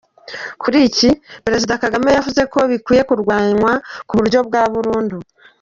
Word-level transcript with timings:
Kuri 0.61 0.77
iki, 0.87 1.09
Perezida 1.45 1.81
Kagame 1.83 2.09
yavuze 2.17 2.41
ko 2.53 2.59
bikwiye 2.71 3.01
kurwanywa 3.09 3.71
ku 4.07 4.13
buryo 4.17 4.39
bwa 4.47 4.63
burundu. 4.73 5.17